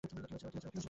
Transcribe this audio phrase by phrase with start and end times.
[0.03, 0.71] কী হয়েছে তোমার?